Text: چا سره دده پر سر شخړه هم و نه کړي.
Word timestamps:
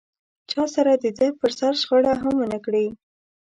چا 0.51 0.63
سره 0.75 0.91
دده 1.03 1.27
پر 1.39 1.51
سر 1.59 1.73
شخړه 1.81 2.13
هم 2.21 2.33
و 2.37 2.45
نه 2.53 2.59
کړي. 2.65 2.85